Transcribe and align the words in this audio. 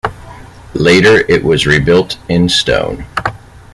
Later 0.73 1.19
it 1.29 1.43
was 1.43 1.67
rebuilt 1.67 2.17
in 2.27 2.49
stone. 2.49 3.05